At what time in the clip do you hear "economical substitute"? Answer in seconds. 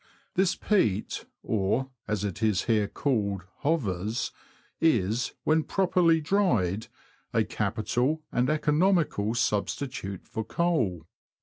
8.49-10.27